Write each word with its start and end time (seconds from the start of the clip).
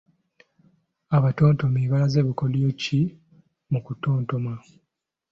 Abatontomi 1.17 1.81
balaze 1.91 2.19
bukodyo 2.27 2.69
ki 2.81 2.99
mu 3.71 3.79
kutontoma? 3.85 4.53